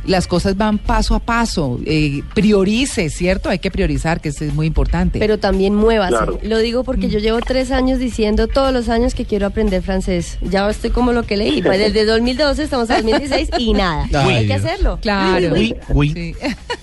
las 0.05 0.27
cosas 0.27 0.57
van 0.57 0.77
paso 0.77 1.15
a 1.15 1.19
paso, 1.19 1.79
eh, 1.85 2.21
priorice, 2.33 3.09
¿cierto? 3.09 3.49
Hay 3.49 3.59
que 3.59 3.71
priorizar, 3.71 4.19
que 4.19 4.29
eso 4.29 4.43
es 4.43 4.53
muy 4.53 4.67
importante. 4.67 5.19
Pero 5.19 5.39
también 5.39 5.75
muévase. 5.75 6.13
Claro. 6.13 6.39
Lo 6.43 6.57
digo 6.59 6.83
porque 6.83 7.09
yo 7.09 7.19
llevo 7.19 7.39
tres 7.39 7.71
años 7.71 7.99
diciendo 7.99 8.47
todos 8.47 8.73
los 8.73 8.89
años 8.89 9.13
que 9.13 9.25
quiero 9.25 9.47
aprender 9.47 9.81
francés. 9.81 10.37
Ya 10.41 10.69
estoy 10.69 10.89
como 10.89 11.13
lo 11.13 11.23
que 11.23 11.37
leí. 11.37 11.61
Pues 11.61 11.79
Desde 11.79 12.05
2012 12.05 12.63
estamos 12.63 12.89
en 12.89 12.97
2016 12.97 13.49
y 13.57 13.73
nada. 13.73 14.07
Ay, 14.13 14.35
Hay 14.35 14.47
que 14.47 14.53
hacerlo. 14.53 14.99
Claro. 15.01 15.53
Uy, 15.53 15.75
uy. 15.89 16.09
Sí. 16.13 16.35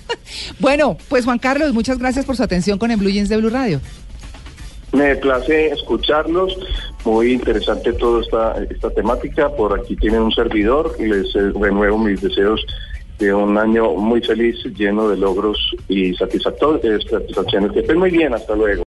bueno, 0.59 0.97
pues 1.09 1.25
Juan 1.25 1.39
Carlos, 1.39 1.73
muchas 1.73 1.97
gracias 1.97 2.25
por 2.25 2.35
su 2.35 2.43
atención 2.43 2.77
con 2.77 2.91
el 2.91 2.97
Blue 2.97 3.09
Jeans 3.09 3.29
de 3.29 3.37
Blue 3.37 3.49
Radio. 3.49 3.81
Me 4.93 5.15
place 5.15 5.67
escucharlos, 5.67 6.57
muy 7.05 7.33
interesante 7.33 7.93
toda 7.93 8.21
esta, 8.21 8.63
esta 8.69 8.89
temática. 8.91 9.49
Por 9.49 9.79
aquí 9.79 9.95
tienen 9.95 10.21
un 10.21 10.31
servidor, 10.31 10.95
les 10.99 11.35
eh, 11.35 11.51
renuevo 11.59 11.97
mis 11.97 12.21
deseos 12.21 12.65
de 13.19 13.33
un 13.33 13.57
año 13.57 13.93
muy 13.93 14.21
feliz, 14.21 14.57
lleno 14.75 15.07
de 15.07 15.17
logros 15.17 15.57
y 15.87 16.09
eh, 16.11 16.15
satisfacciones. 16.17 17.71
Que 17.71 17.79
estén 17.79 17.99
muy 17.99 18.09
bien, 18.09 18.33
hasta 18.33 18.55
luego. 18.55 18.79